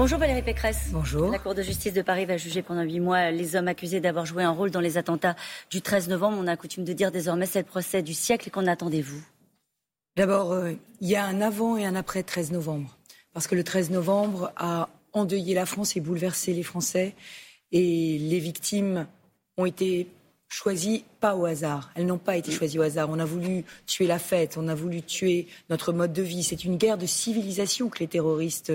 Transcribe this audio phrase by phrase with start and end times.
[0.00, 0.88] Bonjour Valérie Pécresse.
[0.92, 1.30] Bonjour.
[1.30, 4.24] La Cour de justice de Paris va juger pendant huit mois les hommes accusés d'avoir
[4.24, 5.36] joué un rôle dans les attentats
[5.68, 6.38] du 13 novembre.
[6.40, 8.48] On a coutume de dire désormais c'est le procès du siècle.
[8.48, 9.22] Qu'en attendez-vous?
[10.16, 10.72] D'abord, euh,
[11.02, 12.96] il y a un avant et un après 13 novembre.
[13.34, 17.14] Parce que le 13 novembre a endeuillé la France et bouleversé les Français.
[17.70, 19.06] Et les victimes
[19.58, 20.08] ont été
[20.48, 21.90] choisies pas au hasard.
[21.94, 23.10] Elles n'ont pas été choisies au hasard.
[23.10, 26.42] On a voulu tuer la fête, on a voulu tuer notre mode de vie.
[26.42, 28.72] C'est une guerre de civilisation que les terroristes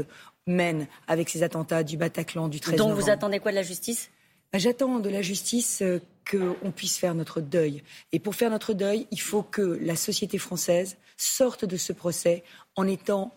[0.47, 3.03] mène avec ces attentats du Bataclan du 13 Donc novembre.
[3.03, 4.09] vous attendez quoi de la justice?
[4.53, 5.99] Ben, J'attends de la justice euh,
[6.29, 7.83] qu'on puisse faire notre deuil.
[8.11, 12.43] Et pour faire notre deuil, il faut que la société française sorte de ce procès
[12.75, 13.33] en étant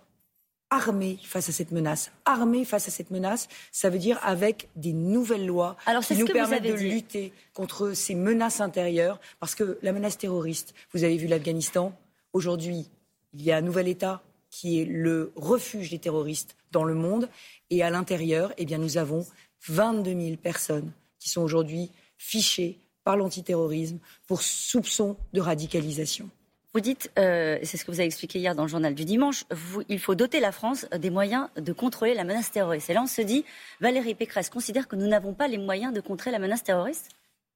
[0.70, 2.10] armée face à cette menace.
[2.26, 6.26] Armée face à cette menace, ça veut dire avec des nouvelles lois Alors, qui nous
[6.26, 6.90] permettent de dit.
[6.90, 9.18] lutter contre ces menaces intérieures.
[9.40, 11.98] Parce que la menace terroriste, vous avez vu l'Afghanistan,
[12.34, 12.90] aujourd'hui,
[13.32, 17.28] il y a un nouvel État qui est le refuge des terroristes dans le monde.
[17.70, 19.26] Et à l'intérieur, eh bien, nous avons
[19.68, 26.28] 22 000 personnes qui sont aujourd'hui fichées par l'antiterrorisme pour soupçon de radicalisation.
[26.74, 29.44] Vous dites, euh, c'est ce que vous avez expliqué hier dans le journal du dimanche,
[29.50, 32.90] vous- il faut doter la France des moyens de contrôler la menace terroriste.
[32.90, 33.44] Et là, on se dit,
[33.80, 37.08] Valérie Pécresse considère que nous n'avons pas les moyens de contrer la menace terroriste?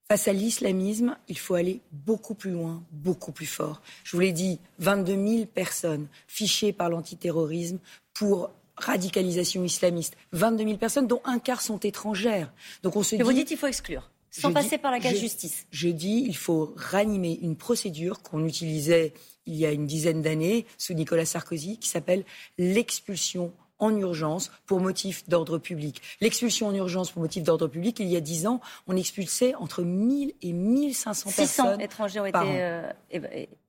[0.09, 3.83] Face à l'islamisme, il faut aller beaucoup plus loin, beaucoup plus fort.
[4.03, 7.79] Je vous l'ai dit, 22 000 personnes fichées par l'antiterrorisme
[8.15, 10.17] pour radicalisation islamiste.
[10.33, 12.53] 22 000 personnes, dont un quart sont étrangères.
[12.83, 13.23] Donc on se dit.
[13.23, 15.67] vous dites, il faut exclure, sans Je passer dis- par la case je- justice.
[15.71, 19.13] Je dis, il faut ranimer une procédure qu'on utilisait
[19.47, 22.25] il y a une dizaine d'années sous Nicolas Sarkozy, qui s'appelle
[22.59, 26.01] l'expulsion en urgence pour motif d'ordre public.
[26.21, 29.83] L'expulsion en urgence pour motif d'ordre public, il y a dix ans, on expulsait entre
[29.83, 31.81] 1000 et 1500 600 personnes.
[31.81, 32.39] étrangers ont été.
[32.39, 32.93] euh,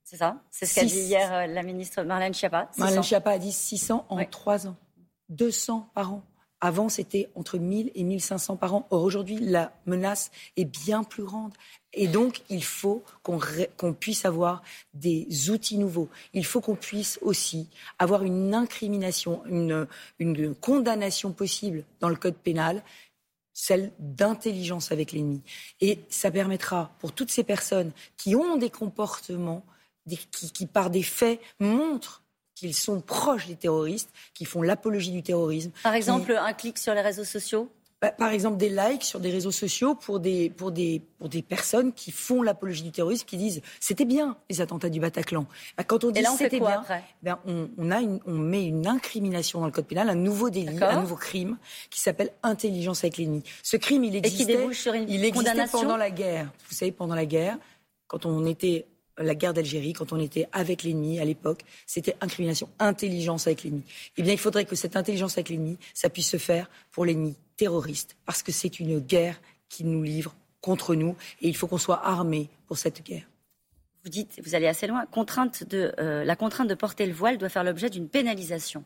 [0.04, 0.38] c'est ça?
[0.52, 2.68] C'est ce qu'a dit hier euh, la ministre Marlène Schiappa.
[2.74, 2.84] 600.
[2.86, 4.76] Marlène Schiappa a dit 600 en trois ans.
[5.30, 6.24] 200 par an.
[6.66, 8.88] Avant, c'était entre 1000 et 1500 par an.
[8.90, 11.52] Or, aujourd'hui, la menace est bien plus grande.
[11.92, 16.08] Et donc, il faut qu'on puisse avoir des outils nouveaux.
[16.34, 17.68] Il faut qu'on puisse aussi
[18.00, 22.82] avoir une incrimination, une, condamnation possible dans le code pénal,
[23.52, 25.42] celle d'intelligence avec l'ennemi.
[25.82, 29.66] Et ça permettra pour toutes ces personnes qui ont des comportements,
[30.54, 32.23] qui par des faits montrent
[32.64, 35.72] qu'ils sont proches des terroristes, qui font l'apologie du terrorisme.
[35.84, 37.70] Par qui- exemple, un clic sur les réseaux sociaux?
[38.02, 41.42] Bah, par exemple, des likes sur des réseaux sociaux pour des, pour des, pour des
[41.42, 45.46] personnes qui font l'apologie du terrorisme, qui disent c'était bien les attentats du Bataclan.
[45.78, 46.84] Bah, quand on dit Et c'était bien,
[47.22, 50.50] ben, on, on a une, on met une incrimination dans le code pénal, un nouveau
[50.50, 51.58] délit, un nouveau crime
[51.90, 53.42] qui s'appelle intelligence avec l'ennemi.
[53.62, 56.52] Ce crime, il qui existait, débouche sur une il existait pendant la guerre.
[56.68, 57.58] Vous savez, pendant la guerre,
[58.08, 58.86] quand on était
[59.18, 63.84] la guerre d'Algérie, quand on était avec l'ennemi à l'époque, c'était incrimination, intelligence avec l'ennemi.
[64.18, 67.36] Eh bien, il faudrait que cette intelligence avec l'ennemi, ça puisse se faire pour l'ennemi
[67.56, 71.78] terroriste, parce que c'est une guerre qui nous livre contre nous, et il faut qu'on
[71.78, 73.28] soit armé pour cette guerre.
[74.04, 77.38] Vous dites, vous allez assez loin, contrainte de, euh, la contrainte de porter le voile
[77.38, 78.84] doit faire l'objet d'une pénalisation.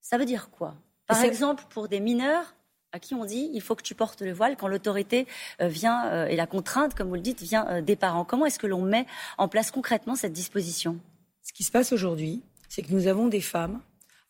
[0.00, 0.74] Ça veut dire quoi?
[1.06, 2.54] Par exemple, pour des mineurs
[2.94, 5.26] à qui on dit il faut que tu portes le voile quand l'autorité
[5.60, 8.24] euh, vient, euh, et la contrainte, comme vous le dites, vient euh, des parents.
[8.24, 9.04] Comment est-ce que l'on met
[9.36, 10.98] en place concrètement cette disposition?
[11.42, 13.80] Ce qui se passe aujourd'hui, c'est que nous avons des femmes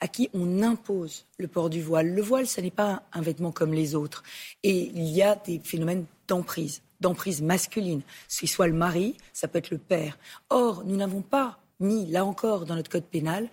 [0.00, 2.08] à qui on impose le port du voile.
[2.08, 4.22] Le voile, ce n'est pas un vêtement comme les autres.
[4.62, 8.00] Et il y a des phénomènes d'emprise, d'emprise masculine.
[8.28, 10.19] Ce soit le mari, ça peut être le père.
[10.48, 13.48] Or, nous n'avons pas mis, là encore, dans notre code pénal,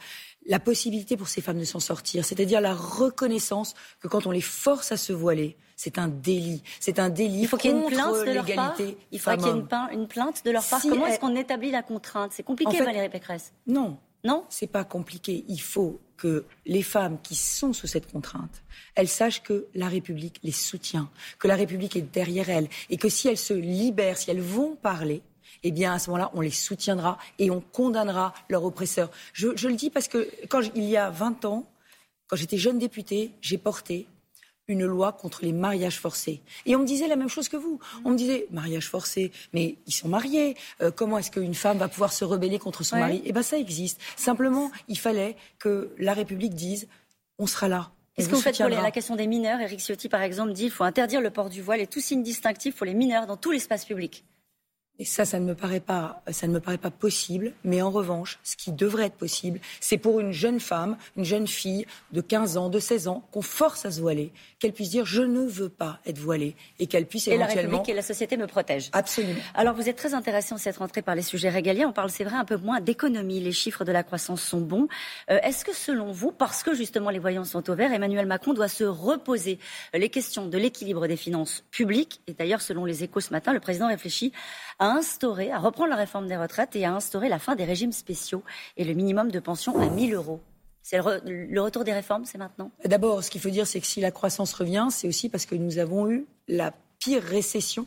[0.46, 4.42] la possibilité pour ces femmes de s'en sortir, c'est-à-dire la reconnaissance que quand on les
[4.42, 6.62] force à se voiler, c'est un délit.
[6.80, 8.76] C'est un délit Il faut qu'il y ait une plainte de leur part?
[8.78, 10.82] l'égalité Il faudrait qu'il y ait une, plainte de leur part?
[10.82, 12.32] Si Comment est-ce qu'on établit la contrainte?
[12.34, 13.54] C'est compliqué, En fait- Valérie Pécresse.
[13.66, 14.46] Non, Non?
[14.50, 15.44] C'est pas compliqué.
[15.48, 18.62] Il faut que les femmes qui sont sous cette contrainte,
[18.94, 21.10] elles sachent que la République les soutient,
[21.40, 24.76] que la République est derrière elles, et que si elles se libèrent, si elles vont
[24.76, 25.24] parler,
[25.64, 29.10] eh bien à ce moment-là, on les soutiendra et on condamnera leurs oppresseurs.
[29.34, 31.66] Je, je le dis parce que quand il y a 20 ans,
[32.28, 34.08] quand j'étais jeune députée, j'ai porté
[34.68, 36.42] une loi contre les mariages forcés.
[36.66, 37.80] Et on me disait la même chose que vous.
[38.06, 40.56] On me disait, mariage forcé, mais ils sont mariés.
[40.82, 43.02] Euh, comment est-ce qu'une femme va pouvoir se rebeller contre son Ouais.
[43.02, 43.22] mari?
[43.26, 44.00] Eh bien, ça existe.
[44.16, 46.88] Simplement, il fallait que la République dise,
[47.38, 47.92] on sera là.
[48.16, 49.60] Qu'est-ce que vous faites pour les- la question des mineurs?
[49.60, 52.24] Éric Ciotti, par exemple, dit qu'il faut interdire le port du voile et tout signe
[52.24, 54.24] distinctif pour les mineurs dans tout l'espace public.
[55.02, 57.54] Et ça, ça ne me paraît pas, ça ne me paraît pas possible.
[57.64, 61.48] Mais en revanche, ce qui devrait être possible, c'est pour une jeune femme, une jeune
[61.48, 65.08] fille de 15 ans, de 16 ans, qu'on force à se voiler, qu'elle puisse dire
[65.08, 67.52] je ne veux pas être voilée et qu'elle puisse et éventuellement.
[67.52, 68.92] Et la République et la société me protègent.
[68.94, 69.40] Absolument.
[69.56, 71.88] Alors vous êtes très intéressé en cette rentrée par les sujets régaliens.
[71.88, 73.40] On parle, c'est vrai, un peu moins d'économie.
[73.40, 74.88] Les chiffres de la croissance sont bons.
[75.32, 78.54] Euh, est-ce que selon vous, parce que justement les voyants sont au vert, Emmanuel Macron
[78.54, 79.58] doit se reposer
[79.96, 82.22] les questions de l'équilibre des finances publiques?
[82.28, 84.32] Et d'ailleurs, selon les échos ce matin, le président réfléchit
[84.78, 87.92] à instaurer, à reprendre la réforme des retraites et à instaurer la fin des régimes
[87.92, 88.44] spéciaux
[88.78, 90.42] et le minimum de pension à 1000 euros.
[90.84, 92.72] C'est le, retour des réformes, c'est maintenant?
[92.86, 95.56] D'abord, ce qu'il faut dire, c'est que si la croissance revient, c'est aussi parce que
[95.56, 97.86] nous avons eu la pire récession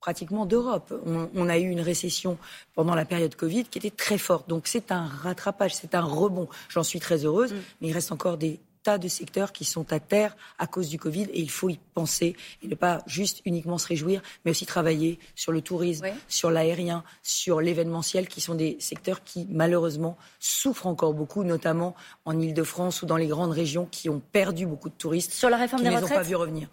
[0.00, 0.94] pratiquement d'Europe.
[1.04, 2.38] On, on, a eu une récession
[2.74, 4.48] pendant la période Covid qui était très forte.
[4.48, 6.48] Donc c'est un rattrapage, c'est un rebond.
[6.68, 7.56] J'en suis très heureuse, mm.
[7.80, 10.96] mais il reste encore des tas de secteurs qui sont à terre à cause du
[10.96, 14.64] Covid et il faut y penser et ne pas juste uniquement se réjouir, mais aussi
[14.64, 20.86] travailler sur le tourisme, sur l'aérien, sur l'événementiel, qui sont des secteurs qui malheureusement souffrent
[20.86, 24.94] encore beaucoup, notamment en Ile-de-France ou dans les grandes régions qui ont perdu beaucoup de
[24.94, 25.32] touristes.
[25.32, 26.68] Sur la réforme qui des ne les ont pas vu revenir.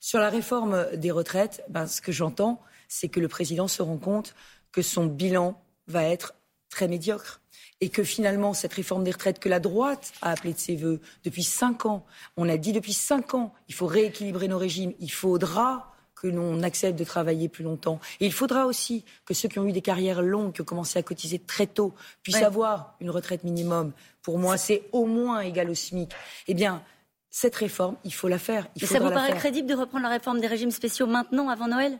[0.00, 3.96] Sur la réforme des retraites, ben, ce que j'entends, c'est que le président se rend
[3.96, 4.34] compte
[4.70, 5.58] que son bilan
[5.88, 6.34] va être
[6.74, 7.40] très médiocre
[7.80, 11.00] et que finalement cette réforme des retraites que la droite a appelée de ses voeux
[11.24, 12.04] depuis cinq ans,
[12.36, 16.62] on a dit depuis cinq ans, il faut rééquilibrer nos régimes, il faudra que l'on
[16.62, 18.00] accepte de travailler plus longtemps.
[18.20, 20.98] Et il faudra aussi que ceux qui ont eu des carrières longues, qui ont commencé
[20.98, 21.92] à cotiser très tôt,
[22.22, 23.92] puissent avoir une retraite minimum.
[24.22, 26.10] Pour moi, c'est au moins égal au SMIC.
[26.48, 26.82] Eh bien,
[27.28, 28.68] cette réforme, il faut la faire.
[28.76, 31.98] Il ça vous paraît crédible de reprendre la réforme des régimes spéciaux maintenant, avant Noël?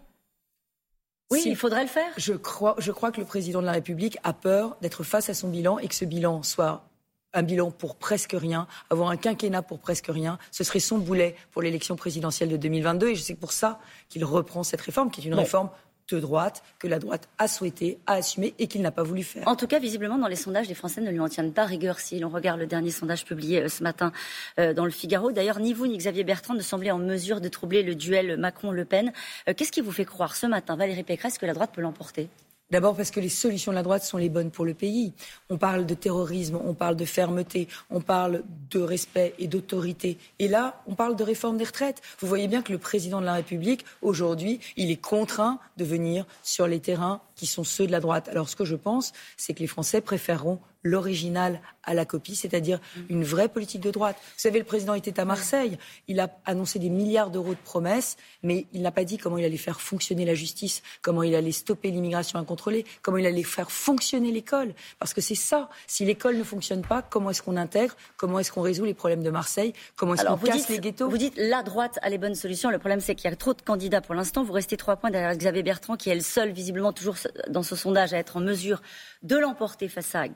[1.35, 2.11] Oui, il faudrait le faire.
[2.17, 5.35] Je crois, je crois que le président de la République a peur d'être face à
[5.35, 6.89] son bilan et que ce bilan soit
[7.35, 11.35] un bilan pour presque rien, avoir un quinquennat pour presque rien, ce serait son boulet
[11.51, 13.09] pour l'élection présidentielle de 2022.
[13.09, 15.71] Et je sais pour ça qu'il reprend cette réforme, qui est une réforme
[16.11, 19.47] de droite que la droite a souhaité, a assumé et qu'il n'a pas voulu faire.
[19.49, 21.99] En tout cas, visiblement, dans les sondages, les Français ne lui en tiennent pas rigueur
[21.99, 24.13] si l'on regarde le dernier sondage publié euh, ce matin
[24.59, 25.33] euh, dans le Figaro.
[25.33, 28.85] D'ailleurs, ni vous ni Xavier Bertrand ne semblaient en mesure de troubler le duel Macron-Le
[28.85, 29.13] Pen.
[29.49, 32.29] Euh, qu'est-ce qui vous fait croire ce matin, Valérie Pécresse, que la droite peut l'emporter?
[32.71, 35.13] D'abord parce que les solutions de la droite sont les bonnes pour le pays.
[35.51, 40.19] On parle de terrorisme, on parle de fermeté, on parle de respect et d'autorité.
[40.39, 42.01] Et là, on parle de réforme des retraites.
[42.21, 46.27] Vous voyez bien que le président de la République, aujourd'hui, il est contraint de venir
[46.43, 48.29] sur les terrains qui sont ceux de la droite.
[48.29, 52.79] Alors ce que je pense, c'est que les Français préféreront l'original à la copie, c'est-à-dire
[53.09, 54.17] une vraie politique de droite.
[54.21, 55.79] Vous savez, le président était à Marseille,
[56.09, 59.45] il a annoncé des milliards d'euros de promesses, mais il n'a pas dit comment il
[59.45, 63.71] allait faire fonctionner la justice, comment il allait stopper l'immigration incontrôlée, comment il allait faire
[63.71, 64.75] fonctionner l'école.
[64.99, 68.53] Parce que c'est ça, si l'école ne fonctionne pas, comment est-ce qu'on intègre, comment est-ce
[68.53, 71.63] qu'on résout les problèmes de Marseille, comment est-ce qu'on casse les ghettos Vous dites la
[71.63, 74.15] droite a les bonnes solutions, le problème c'est qu'il y a trop de candidats pour
[74.15, 77.17] l'instant, vous restez trois points derrière Xavier Bertrand qui est le seul visiblement toujours
[77.49, 78.83] dans ce sondage à être en mesure
[79.23, 80.27] de l'emporter face à,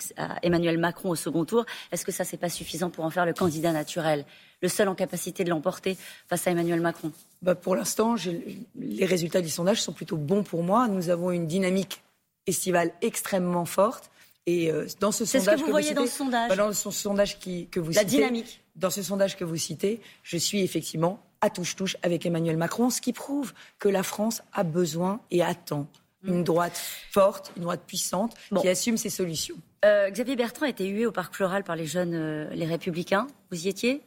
[0.42, 1.64] Emmanuel Macron au second tour.
[1.92, 4.24] Est-ce que ça, c'est pas suffisant pour en faire le candidat naturel,
[4.62, 5.96] le seul en capacité de l'emporter
[6.28, 7.12] face à Emmanuel Macron?
[7.42, 8.16] Bah Pour l'instant,
[8.78, 10.88] les résultats des sondages sont plutôt bons pour moi.
[10.88, 12.02] Nous avons une dynamique
[12.46, 14.10] estivale extrêmement forte.
[14.46, 16.90] Et euh, dans ce sondage, ce que vous voyez dans ce sondage, bah, dans ce
[16.90, 18.62] sondage qui, que vous la citez, dynamique.
[18.76, 23.00] Dans ce sondage que vous citez, je suis effectivement à touche-touche avec Emmanuel Macron, ce
[23.00, 25.86] qui prouve que la France a besoin et attend
[26.24, 26.76] une droite
[27.10, 29.56] forte, une droite puissante, qui assume ses solutions.
[29.84, 33.28] Euh, Xavier Bertrand a été hué au Parc Floral par les jeunes, euh, les Républicains.
[33.50, 34.02] Vous y étiez?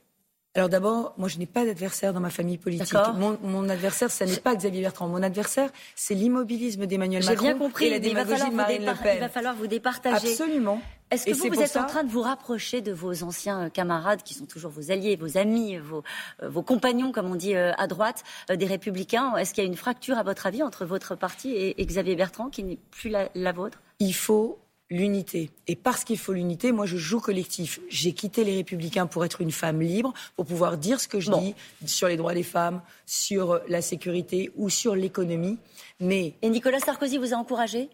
[0.53, 2.94] Alors d'abord, moi je n'ai pas d'adversaire dans ma famille politique.
[3.42, 5.07] Mon, adversaire, ce n'est pas Xavier Bertrand.
[5.07, 9.15] Mon adversaire, c'est l'immobilisme d'Emmanuel Macron bien compris, et la démagogie de Marine Le Pen.
[9.15, 10.31] Il va falloir vous départager.
[10.31, 10.81] Absolument.
[11.09, 14.45] Est-ce que vous, êtes en train de vous rapprocher de vos anciens camarades qui sont
[14.45, 16.04] toujours vos alliés, vos amis, vos,
[16.42, 19.35] euh, vos compagnons, comme on dit à droite, des Républicains?
[19.37, 22.49] Est-ce qu'il y a une fracture, à votre avis, entre votre parti et, Xavier Bertrand,
[22.49, 23.80] qui n'est plus la vôtre?
[23.99, 24.57] Il faut
[24.92, 25.50] l'unité.
[25.68, 27.80] Et parce qu'il faut l'unité, moi je joue collectif.
[27.90, 31.31] J'ai quitté les Républicains pour être une femme libre, pour pouvoir dire ce que je
[31.31, 31.56] dis
[31.86, 35.57] sur les droits des femmes, sur la sécurité ou sur l'économie.
[36.00, 37.90] Mais et Nicolas Sarkozy vous a encouragé?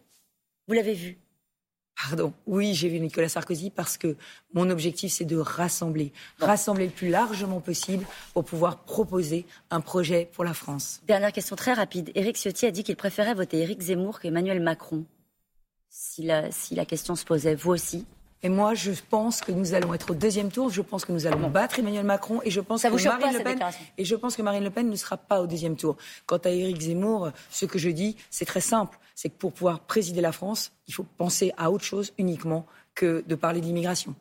[0.67, 1.17] Vous l'avez vu?
[2.09, 2.31] Pardon.
[2.45, 4.17] Oui, j'ai vu Nicolas Sarkozy parce que
[4.53, 10.29] mon objectif, c'est de rassembler, rassembler le plus largement possible pour pouvoir proposer un projet
[10.33, 11.01] pour la France.
[11.07, 12.11] Dernière question très rapide.
[12.13, 15.05] Éric Ciotti a dit qu'il préférait voter Éric Zemmour qu'Emmanuel Macron
[15.89, 18.05] si la, si la question se posait, vous aussi
[18.43, 20.69] et moi, je pense que nous allons être au deuxième tour.
[20.69, 22.39] Je pense que nous allons battre Emmanuel Macron.
[22.43, 23.59] Et je pense que Marine Le Pen.
[23.97, 25.97] Et je pense que Marine Le Pen ne sera pas au deuxième tour.
[26.27, 28.99] Quant à Éric Zemmour, ce que je dis, c'est très simple.
[29.15, 33.23] C'est que pour pouvoir présider la France, il faut penser à autre chose uniquement que
[33.27, 34.15] de parler de l'immigration.